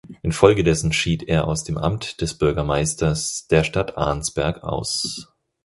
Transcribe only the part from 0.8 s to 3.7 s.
schied er aus dem Amt des Bürgermeisters der